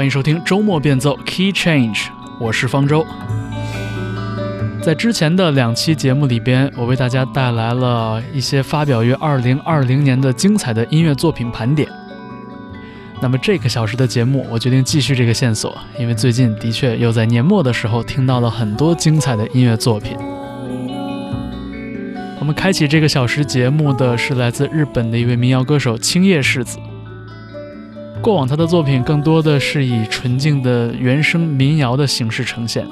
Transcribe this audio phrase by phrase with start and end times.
[0.00, 2.06] 欢迎收听周末变奏 Key Change，
[2.40, 3.04] 我是方舟。
[4.80, 11.86] 在之前的两期节目里边，我为大家带来了一些发表于2020年的精彩的音乐作品盘点。
[13.20, 20.16] 那么这个小时的节目，我决定继续这个线索，因为最近的确又在年末的时候听到了很多精彩的音乐作品。
[22.38, 26.78] 我们开启这个小时节目的是来自日本的一位民谣歌手青叶世子。
[28.22, 32.86] 过往他的作品更多的是以纯净的原声民谣的形式呈现，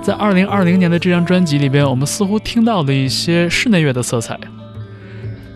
[0.00, 4.38] 在二零二零年的这张专辑里边，我们似乎听到了一些室内乐的色彩。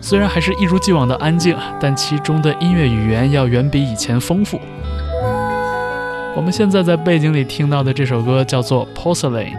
[0.01, 4.59] 虽然还是一如既往的安静，但其中的音乐语言要远比以前丰富。
[6.35, 9.53] 我们现在在背景里听到的这首歌叫做《Porcelain》。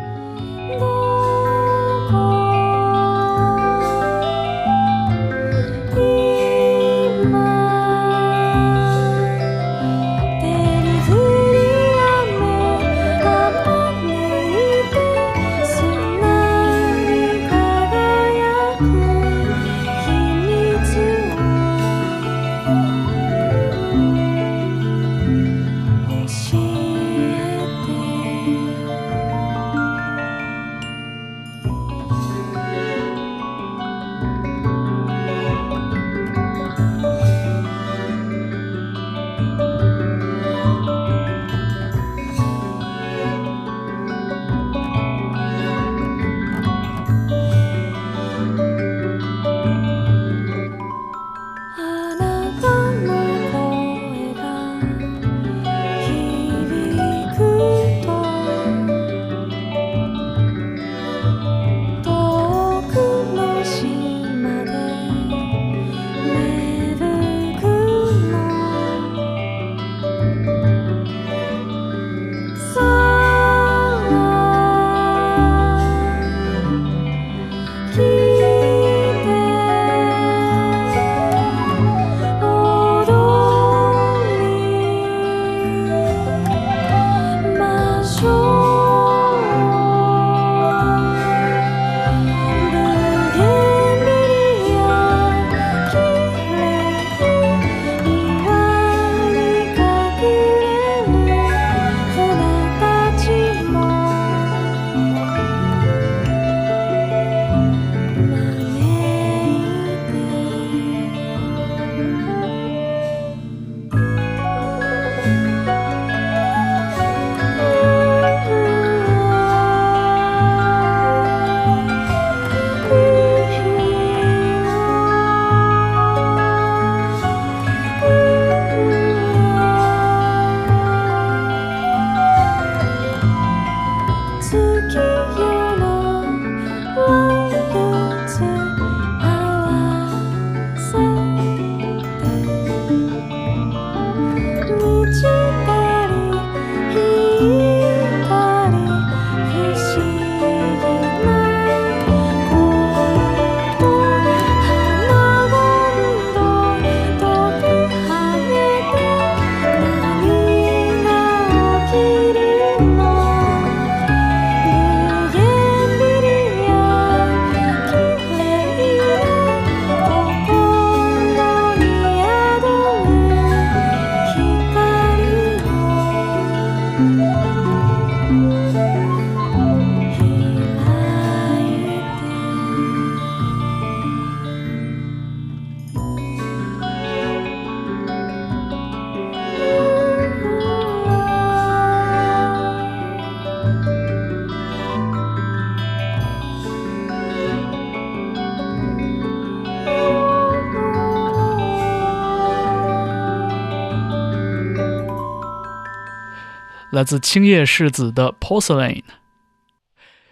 [207.00, 208.97] 来自青叶世子的《Porcelain》。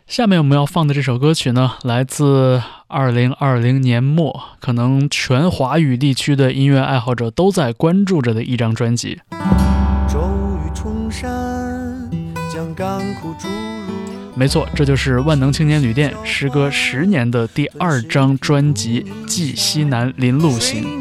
[0.07, 9.19] 下面我们要放的这首歌曲呢，来自二零二零年末，可能全华语地区的音乐爱好者都在关注着的一张专辑。
[14.35, 21.01] 没错，这就是万能青年旅店时隔十年的第二张专辑《记西南林路行》。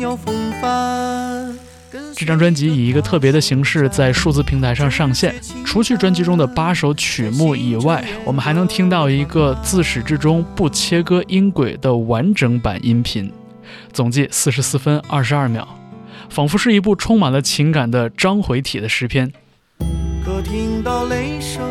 [2.17, 5.35] 这张专辑以一个特别的形式在数字平台上上线。
[5.63, 13.31] 除去专辑中的八首曲目以外，我们还能听到一个自始至终不切割音轨的完整版音频，
[13.93, 15.67] 总计四十四分二十二秒，
[16.27, 19.31] 仿佛是一部充满了情感的章回体的诗篇。
[20.25, 21.61] 可听到雷声。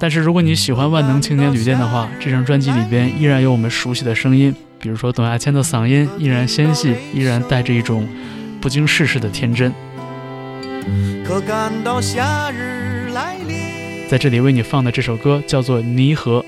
[0.00, 4.52] 但是如果你喜欢万能青年旅店的话，这张专辑里边依然有我们熟悉的声音，
[4.84, 8.06] 比如说董亚千的嗓音依然纤细，依然带着一种
[8.60, 9.72] 不经世事的天真。
[11.26, 16.44] 可感到夏日来临，在这里为你放的这首歌叫做《泥河》。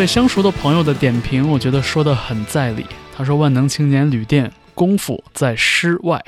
[0.00, 2.86] 对相熟的朋友的点评我觉得说的很在理。
[3.14, 6.24] 他说万能青年旅店功夫在诗外。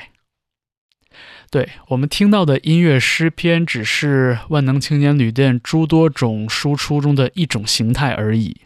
[1.49, 8.57] 对我们听到的音乐诗篇只是万能青年旅店诸多种输出中的一种形态而已。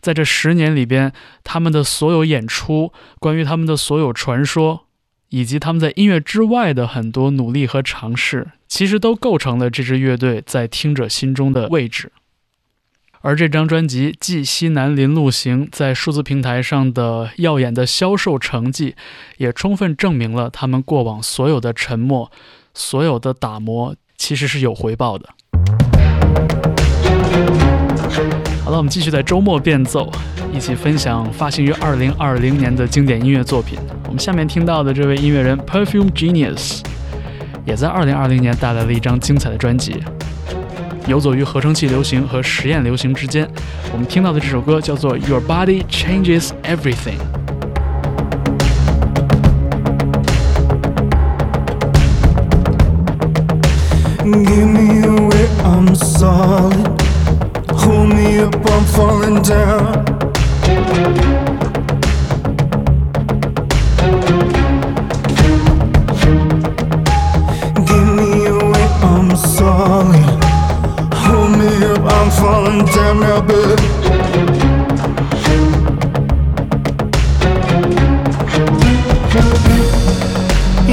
[0.00, 1.12] 在这十年里边
[1.44, 4.88] 他们的所有演出关于他们的所有传说
[5.28, 12.10] 以及他们在音乐之外的很多努力和尝试其实都构成了这支乐队在听者心中的位置。
[13.22, 18.94] 而这张专辑继西南林路行在数字平台上的耀眼的销售成绩
[19.36, 22.32] 也充分证明了他们过往所有的沉默
[22.72, 25.28] 所有的打磨其实是有回报的。
[28.64, 30.10] 好了我们继续在周末变奏
[30.52, 33.78] 一起分享发行于二零二零年的经典音乐作品。
[34.06, 36.80] 我们下面听到的这位音乐人 perfume genius
[37.66, 40.02] 也在二零二零年带来了一张精彩的专辑。
[41.06, 43.48] 游走于合成器流行和实验流行之间。
[43.92, 47.18] 我们听到的这首歌叫做《Your Body Changes Everything》。
[54.22, 57.00] Give me away, I'm solid.
[57.72, 60.04] Hold me up, I'm falling down.
[67.86, 70.19] Give me away, I'm solid
[72.50, 73.80] darling, tell me a bit.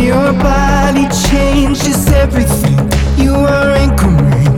[0.09, 2.79] Your body changes everything.
[3.17, 4.55] You are anchoring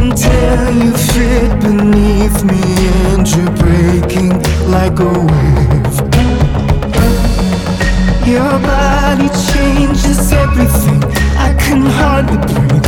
[0.00, 2.62] until you fit beneath me,
[3.10, 4.34] and you're breaking
[4.76, 5.96] like a wave.
[8.34, 11.02] Your body changes everything.
[11.46, 12.87] I can hardly breathe.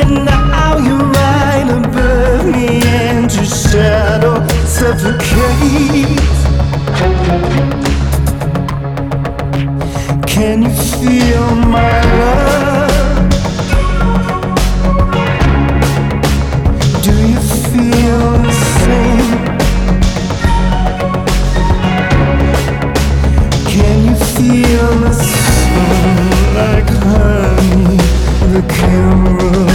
[0.00, 6.40] And now you're right above me, and your shadow suffocates.
[10.26, 13.28] Can you feel my love?
[17.02, 19.32] Do you feel the same?
[23.66, 27.98] Can you feel the sun like honey?
[28.54, 29.69] The camera.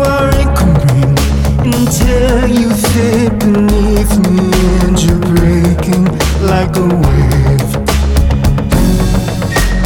[0.00, 1.14] worry can bring
[1.74, 4.48] until you fit beneath me
[4.84, 6.04] and you're breaking
[6.52, 7.70] like a wave.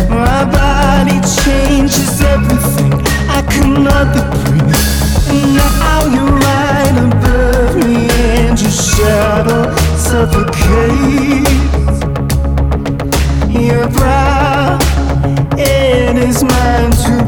[0.08, 2.94] My body changes everything.
[3.28, 4.76] I could cannot breathe.
[5.34, 9.62] And now you're right above me and your shadow
[10.06, 11.54] suffocates.
[13.50, 14.78] Your brow,
[15.58, 17.23] it is mine too.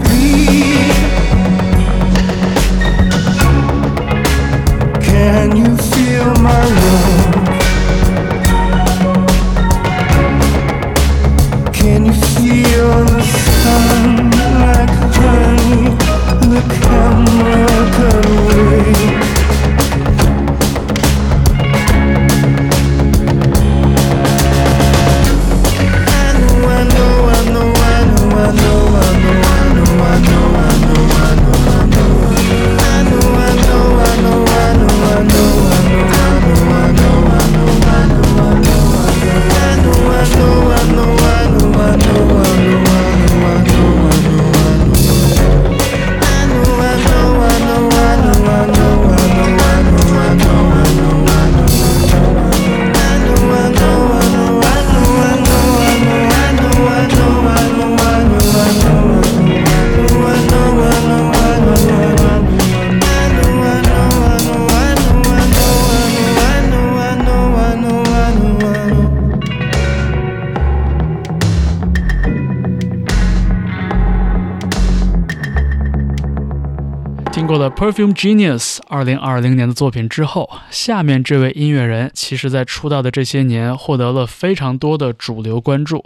[77.36, 86.02] 经过了 Perfume Genius 二零二零年的作品之后，下面这位音乐人其实在出道的这些年获得了非常多的主流关注。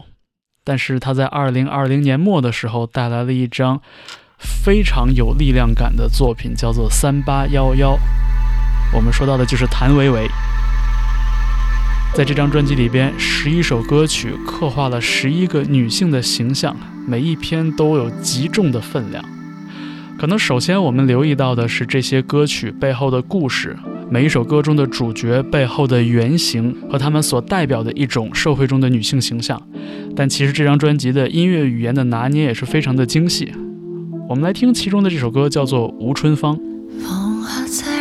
[0.65, 3.81] 但是他在二零二零年末的时候带来了一张
[4.41, 7.95] 非常有力量感的作品，叫做《三八幺幺》。
[8.93, 10.27] 我们说到的就是谭维维。
[12.13, 19.25] 在这张专辑里边，十一首歌曲刻画了十一个女性的形象，每一篇都有极重的分量。
[20.21, 23.75] 可能首先我们留意到的是这些歌曲背后的故事，
[24.11, 29.59] 每一首歌中的主角背后的原型和他们所代表的一种社会中的女性形象。
[30.15, 33.51] 但其实这张专辑的音乐语言的拿捏也是非常的精细。
[34.29, 36.55] 我们来听其中的这首歌，叫做《吴春芳》。
[37.03, 38.00] 风还在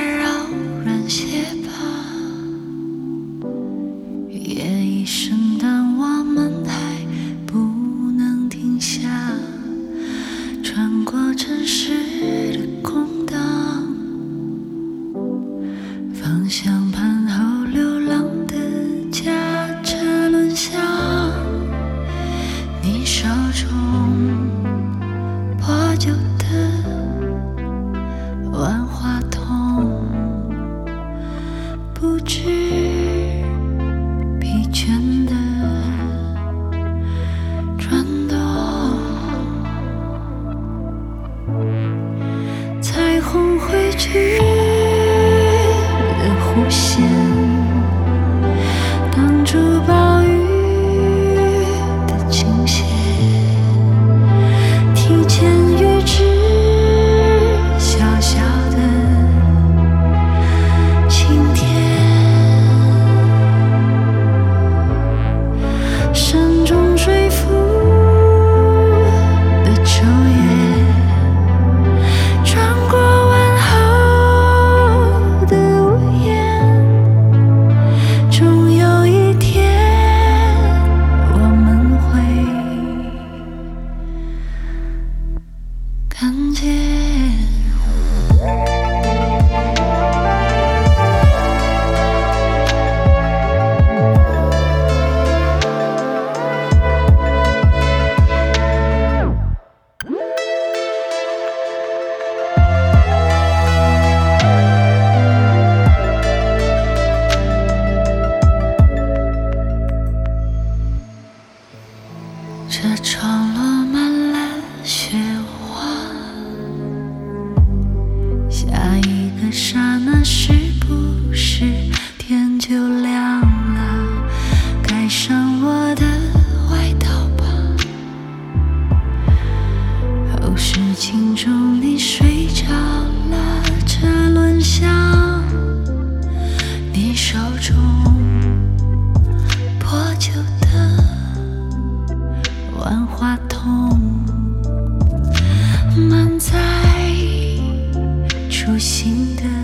[148.70, 149.59] 入心的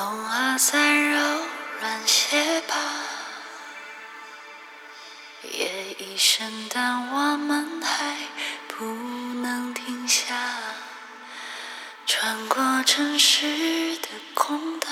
[0.00, 1.18] 风啊，再柔
[1.78, 2.74] 软些吧。
[5.42, 8.16] 夜已深，但我们还
[8.66, 8.86] 不
[9.42, 10.34] 能停下，
[12.06, 14.88] 穿过城市的空荡，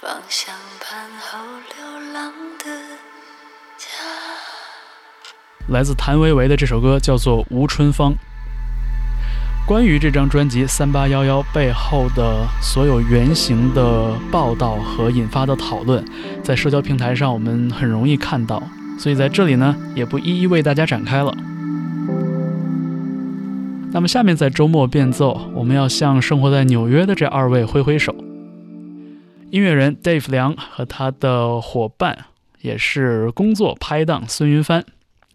[0.00, 1.38] 方向盘后
[1.76, 2.64] 流浪的
[3.76, 3.86] 家。
[5.68, 8.12] 来自谭维维的这首歌叫做《吴春芳》。
[9.68, 16.02] 关于这张专辑《三八幺幺》背后的所有原型的报道和引发的讨论，
[16.42, 18.62] 在社交平台上我们很容易看到，
[18.98, 21.36] 所以在这里呢，也不一一为大家展开了。
[23.92, 28.16] 那么下面在周末变奏，我们要向生活在纽约的这二位挥挥手。
[29.50, 32.16] 音乐人 Dave 梁和他的伙伴，
[32.62, 34.86] 也是工作拍档孙云帆，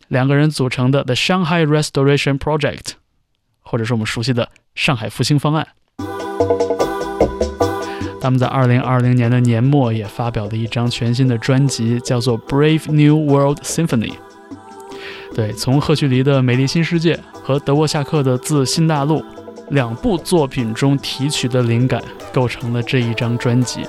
[0.07, 2.93] 两个人组成的 The Shanghai Restoration Project。
[3.73, 5.67] 或者是我们熟悉的上海复兴方案，
[8.21, 14.11] 他们在二零二零年的年末也发表了一张全新的专辑，叫做《Brave New World Symphony》。
[15.33, 19.21] 对，从赫胥黎的《美丽新世界》和德沃夏克的《自新大陆》
[19.71, 21.99] 两部作品中提取的灵感，
[22.31, 23.87] 构成了这一张专辑。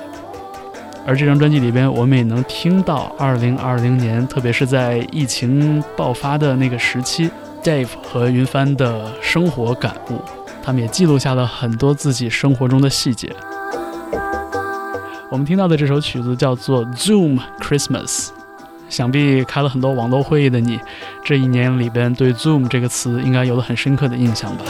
[1.04, 7.30] 而这张专辑里边，我们也能听到二零二零年，特别是在疫情爆发的那个时期。
[7.64, 10.20] Dave 和云帆的生活感悟，
[10.62, 13.34] 他们也记录下了很多自己生活中的细节。
[15.30, 18.26] 我们听到的这首曲子叫做《Zoom Christmas》，
[18.90, 20.78] 想必开了很多网络会议的你，
[21.24, 24.64] 这一年里边对 Zoom 这个词应该有了很深刻的印象吧。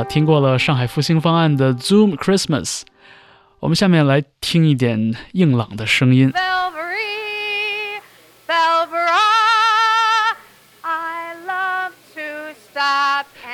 [0.00, 2.84] 好，听过了上海复兴方案的 Zoom Christmas，
[3.58, 6.32] 我们下面来听一点硬朗的声音。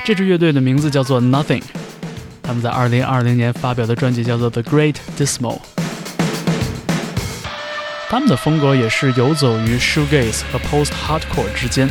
[0.05, 1.65] 这支乐队的名字叫做 Nothing，
[2.45, 5.59] 他们在2020年发表的专辑叫做 The Great Dismal。
[8.09, 11.91] 他们的风格也是游走于 shoegaze 和 post hardcore 之间，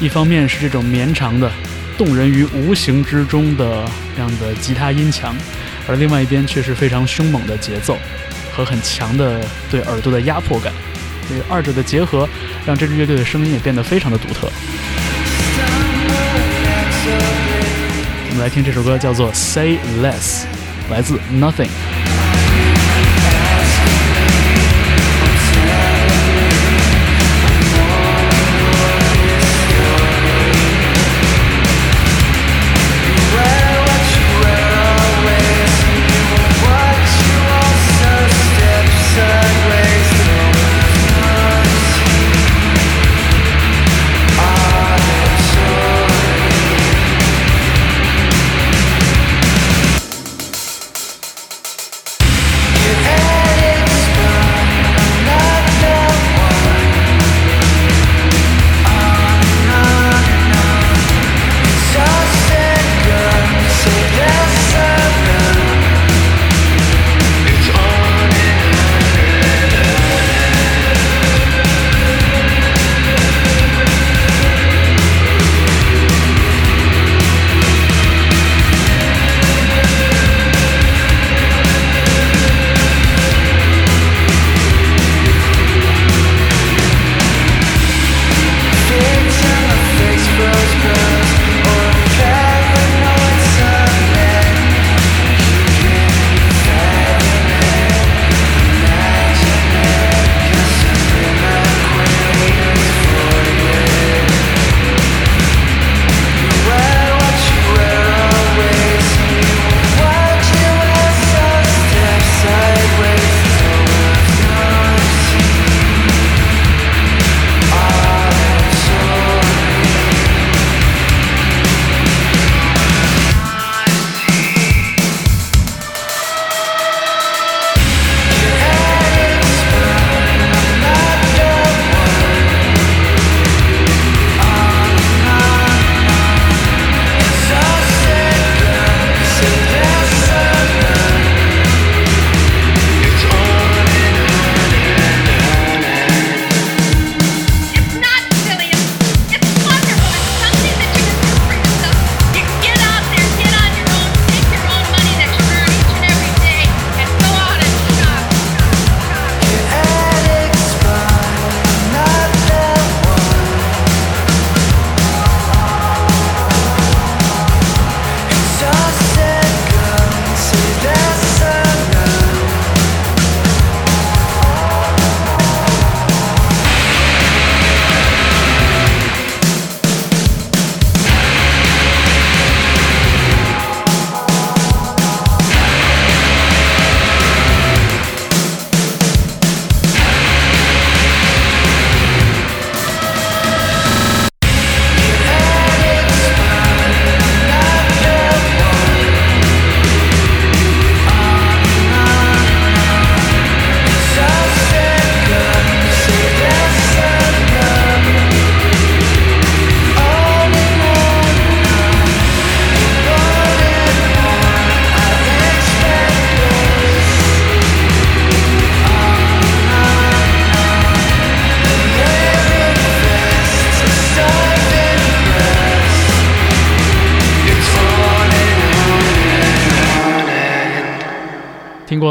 [0.00, 1.50] 一方面是这种绵长的。
[1.96, 5.34] 动人于无形之中的这样的吉他音墙，
[5.88, 7.96] 而另外一边却是非常凶猛的节奏
[8.52, 10.72] 和很强的对耳朵的压迫感。
[11.28, 12.28] 这个二者的结合，
[12.66, 14.50] 让这支乐队的声音也变得非常的独特。
[18.28, 20.42] 我们来听这首歌，叫做《Say Less》，
[20.90, 21.70] 来自 Nothing。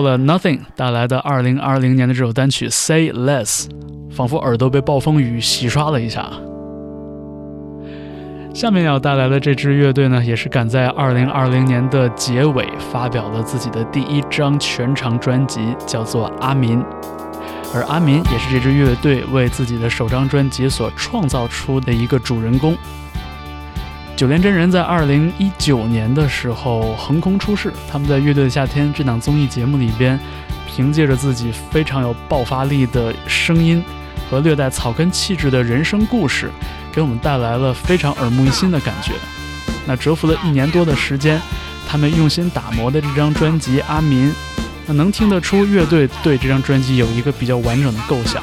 [0.04, 3.66] 了 Nothing 带来的2020年的这首单曲 Say Less，
[4.12, 6.30] 仿佛耳朵被暴风雨洗刷了一下。
[8.54, 16.80] 下面要带来的这支乐队呢，也是赶在2020年的结尾发表了自己的第一张全长专辑，叫做《阿民》。
[17.74, 22.78] 而阿民也是这支乐队为自己的首张专辑所创造出的一个主人公。
[24.24, 30.18] 九连真人在二零一九年的时候横空出世，他们在《乐队的夏天》这档综艺节目里边，
[30.66, 33.84] 凭借着自己非常有爆发力的声音
[34.32, 36.50] 和略带草根气质的人生故事，
[36.90, 39.12] 给我们带来了非常耳目一新的感觉。
[39.86, 41.42] 那蛰伏了一年多的时间，
[41.86, 44.30] 他们用心打磨的这张专辑《阿民》。
[44.88, 48.42] 那能听得出乐队对这张专辑有一个比较完整的构想，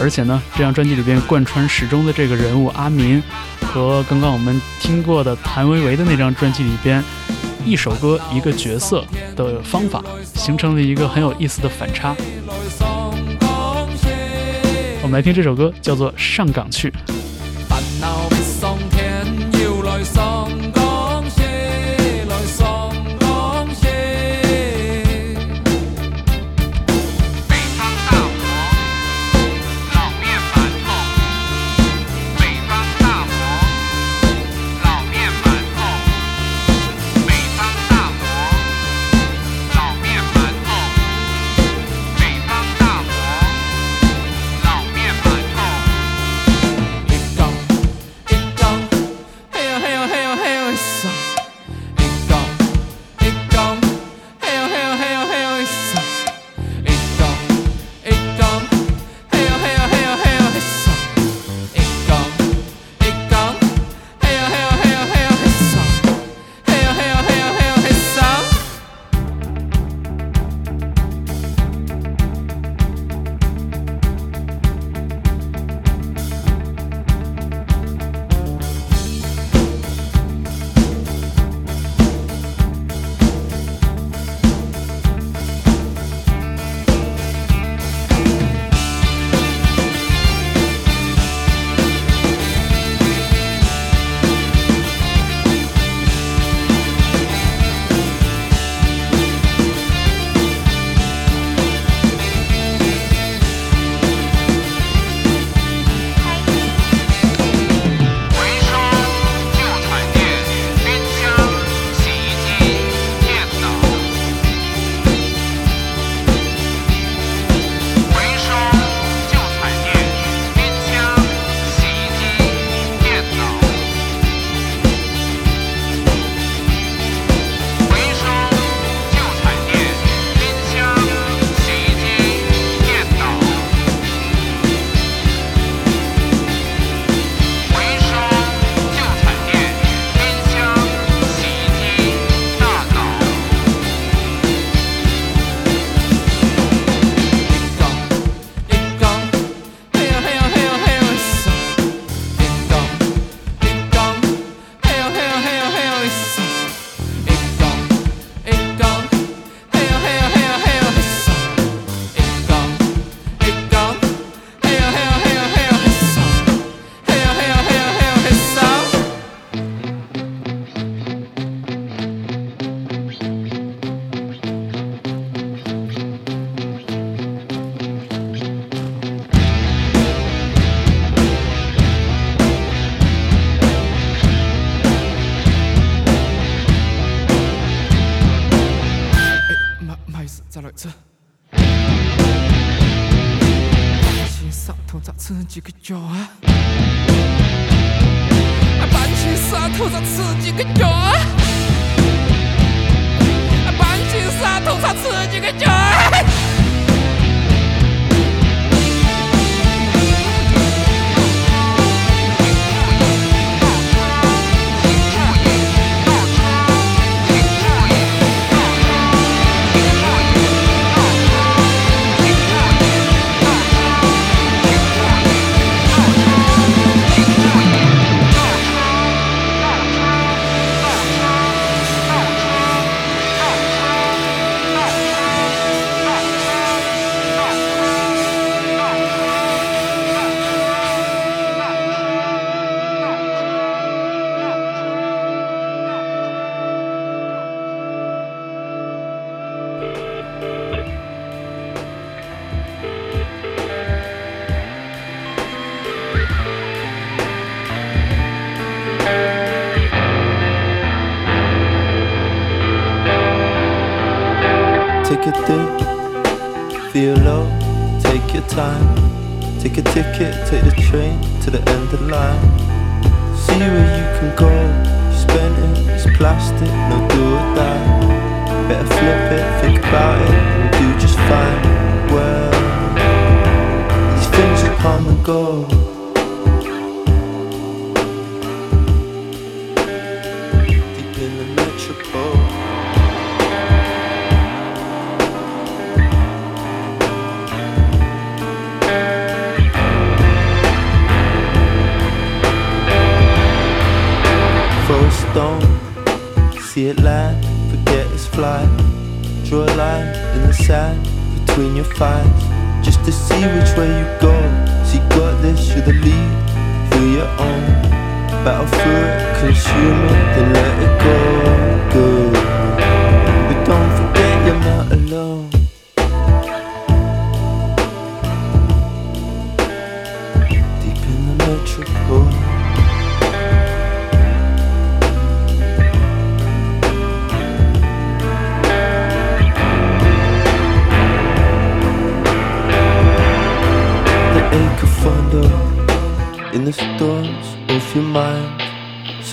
[0.00, 3.22] 而且呢，这张专辑里边贯穿始终的这个人物阿民，
[3.60, 7.04] 和刚刚我们听过的谭维维的那张专辑里边
[7.64, 9.04] 一首歌一个角色
[9.36, 10.02] 的方法，
[10.34, 12.16] 形成了一个很有意思的反差。
[15.02, 16.90] 我们来听这首歌，叫做《上岗去》。
[17.68, 19.26] 烦恼送天
[19.62, 20.69] 要来送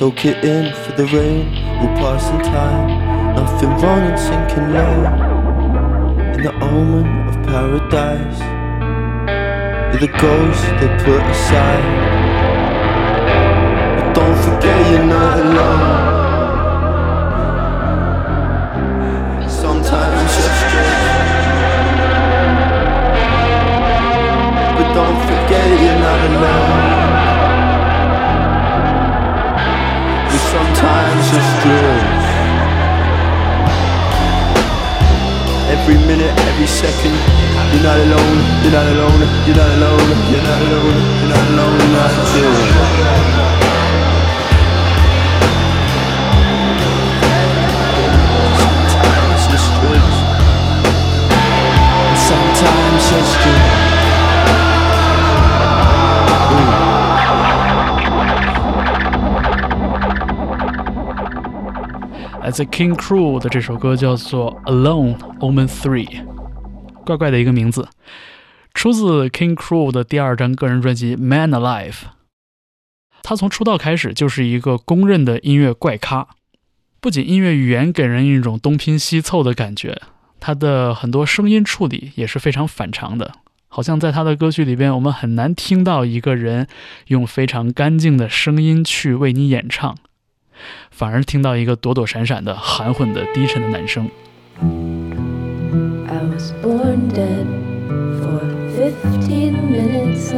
[0.08, 1.52] Soak it in for the rain
[1.82, 3.36] will pass in time.
[3.36, 5.04] Nothing wrong in sinking low
[6.34, 8.40] in the omen of paradise.
[9.92, 11.84] You're the ghost they put aside.
[14.00, 16.17] But don't forget you're not alone.
[31.28, 32.26] Strange.
[35.68, 37.16] Every minute, every second,
[37.72, 41.92] you're not alone, you're not alone, you're not alone, you're not alone, you're not alone,
[41.92, 43.08] not alone.
[48.60, 50.18] Sometimes strange.
[52.28, 53.87] Sometimes it's
[62.48, 66.06] 来自 King Crew 的这首歌叫做《Alone Omen Three》，
[67.04, 67.90] 怪怪的一个名字，
[68.74, 71.92] 出自 King Crew 的第二张个人专辑《Man Alive》。
[73.22, 76.30] 他从出道开始就是一个公认的音乐怪咖，
[77.02, 80.02] 不仅音乐语言给人一种东拼西凑的感觉，
[80.40, 83.34] 他的很多声音处理也是非常反常的。
[83.68, 86.70] 好像在他的歌曲里边，我们很难听到一个人
[87.08, 89.98] 用非常干净的声音去为你演唱，
[90.92, 94.10] 反而听到一个躲躲闪闪的、含混的、低沉的男声。
[94.60, 97.46] I was born dead
[98.22, 98.42] for
[98.76, 100.34] 15 minutes.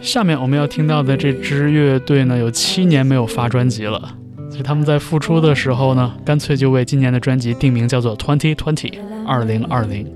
[0.00, 4.16] 下面我们要听到的这支乐队呢，有七年没有发专辑了。
[4.50, 8.92] 所以他们在复出的时候呢，干脆就为今年的专辑定名叫做 Twenty Twenty
[9.26, 10.06] 二零二零。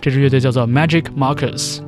[0.00, 1.80] 这支乐队叫做 Magic Marcus。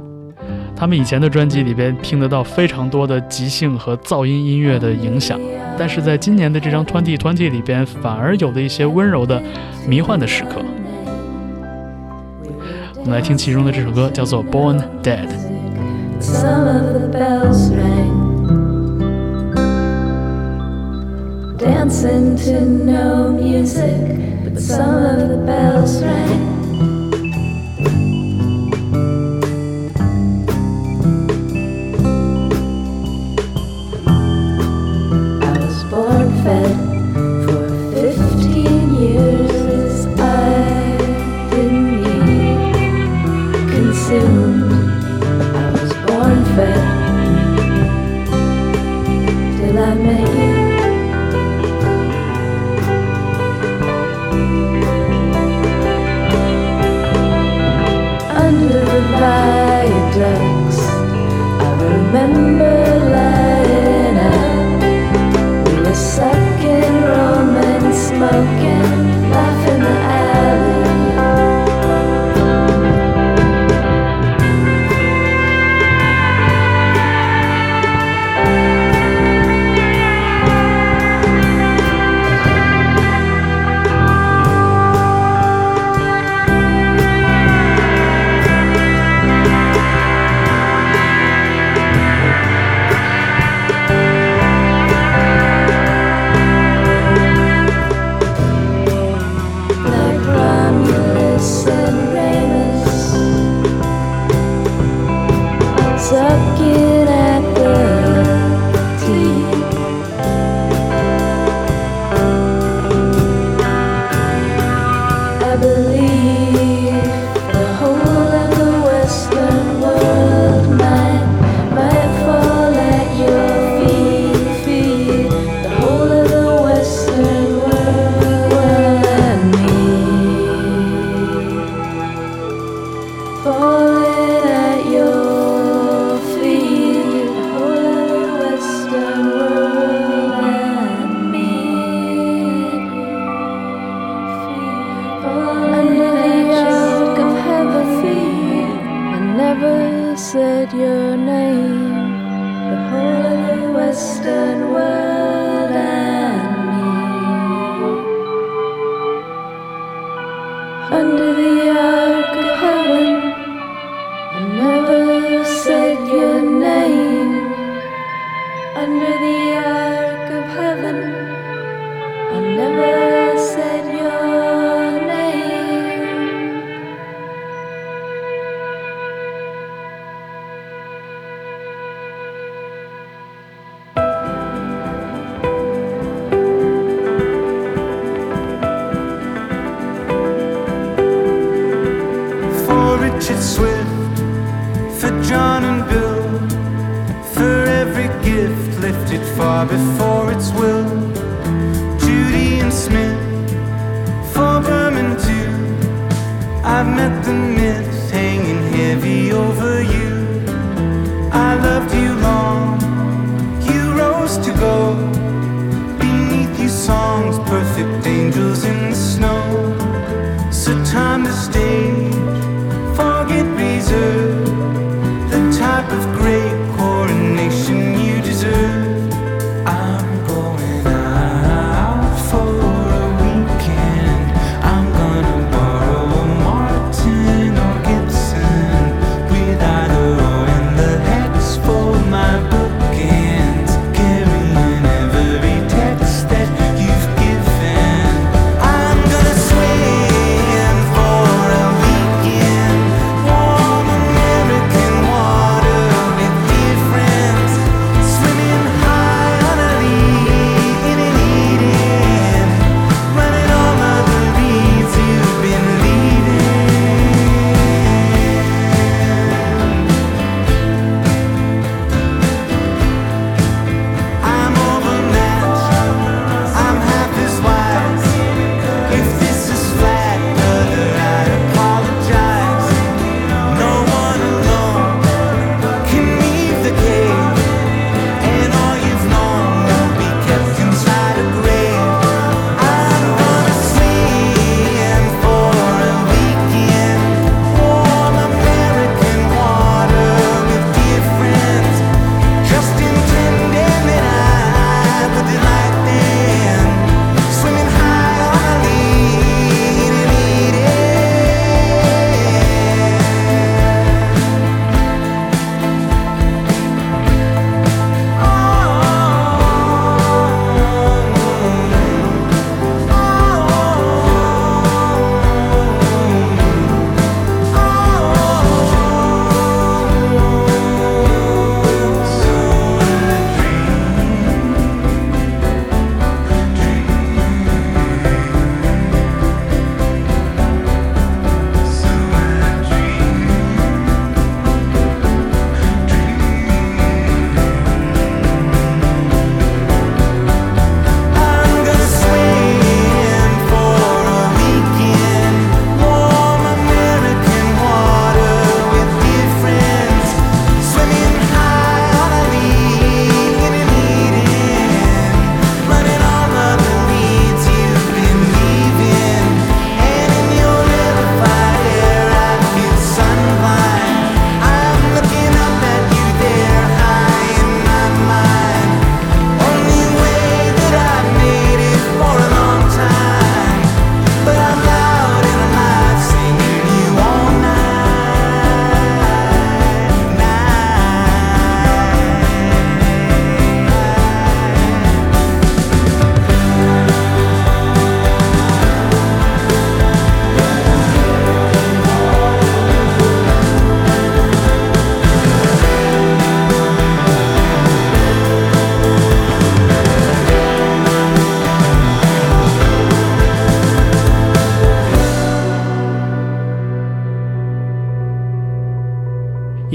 [0.81, 5.39] 他们以前的专辑里边听得到非常多的即兴和噪音音乐的影响，
[5.79, 9.43] 但是在今年的这张 Twenty Twenty 里边，反而有了一些温柔的、
[9.87, 10.63] 迷幻的时刻。
[12.97, 15.29] 我们来听其中的这首歌，叫做 Born Dead。
[21.59, 26.60] Dancing to no music, but some of the bells rang.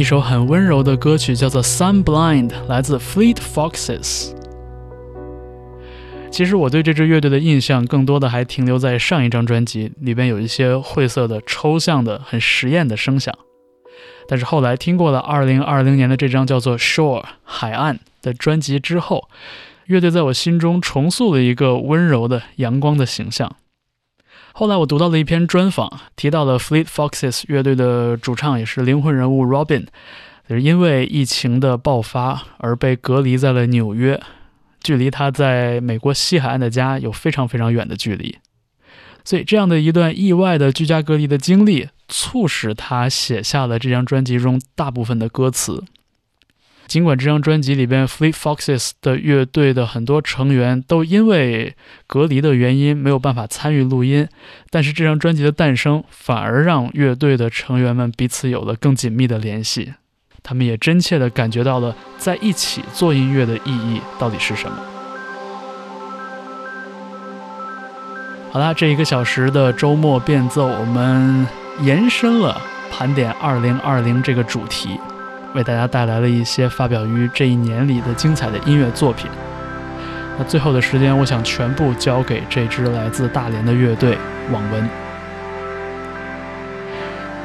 [0.05, 4.35] 一首很温柔的歌曲叫做《Sun Blind》，来自 Fleet Foxes。
[6.29, 13.35] 其实我对这支乐队的印象更多的还停留在上一张专辑里边有一些晦涩的、抽象的、很实验的声响。
[14.27, 19.27] 但是后来听过了2020年的这张叫做《Shore》海岸的专辑之后，
[19.87, 23.55] 乐队在我心中重塑了一个温柔的、阳光的形象。
[24.57, 29.87] 后来我读到了一篇专访，提到了 Fleet Foxes 乐队的主唱也是灵魂人物 Robin，
[30.47, 34.17] 就是因为疫情的爆发而被隔离在了纽约，
[34.81, 38.37] 距离他在美国西海岸的家有非常非常远的距离。
[39.25, 45.83] 所以这样的一段意外的居家隔离的经历，促使他写下了这张专辑中大部分的歌词。
[46.87, 51.75] 尽管这张专辑里边 Fleet Foxes 的乐队的很多成员都因为
[52.07, 54.27] 隔离的原因没有办法参与录音，
[54.69, 59.93] 但是这张专辑的诞生反而让乐队的成员们彼此有了更紧密的联系，
[60.43, 64.77] 他们也真切地感觉到了在一起做音乐的意义到底是什么。
[68.51, 71.45] 好啦，这一个小时的周末变奏，我们
[71.81, 74.99] 延伸了盘点2020这个主题。
[75.55, 79.31] 为大家带来了一些发表于这一年里的精彩的音乐作品。
[80.37, 84.17] 那最后的时间，我想全部交给这支来自大连的乐队
[84.51, 84.89] 网文。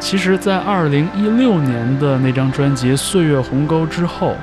[0.00, 4.34] 其实，在2016年的那张专辑《岁月鸿沟》之后，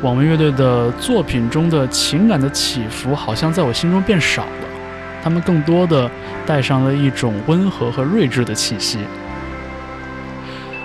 [0.00, 4.50] 网文乐队的作品中的情感的起伏，好像在我心中变少了。
[5.22, 6.10] 他们更多的
[6.46, 9.00] 带上了一种温和和睿智的气息。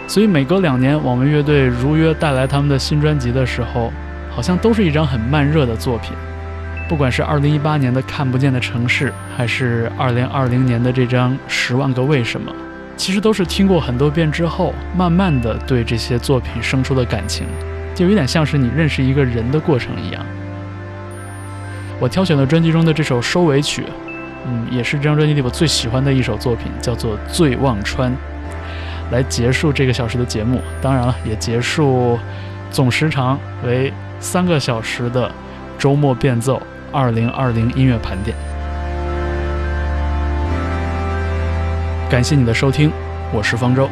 [0.08, 3.92] 所以每隔两年，网文乐队如约带来他们的新专辑的时候，
[4.30, 6.12] 好像都是一张很慢热的作品。
[6.88, 12.52] 不管是2018年的《看不见的城市》，还是2020年的这张《十万个为什么》，
[12.96, 17.48] 其实都是听过很多遍之后，慢慢的对这些作品生出的感情，
[17.96, 20.24] 就有点像是你认识一个人的过程一样。
[22.00, 23.86] 我挑选了专辑中的这首收尾曲，
[24.46, 28.12] 嗯，也是这张专辑里我最喜欢的一首作品，叫做《醉忘川》。
[29.14, 32.18] 来结束这个小时的节目，当然了，也结束
[32.72, 35.32] 总时长为三个小时的
[35.78, 36.60] 周末变奏
[36.92, 38.36] 二零二零音乐盘点。
[42.10, 42.92] 感谢你的收听，
[43.32, 43.88] 我是方舟。